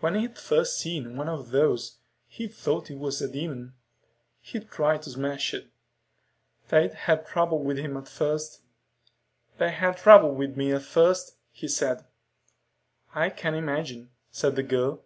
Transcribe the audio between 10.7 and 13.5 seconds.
at first," he said. "I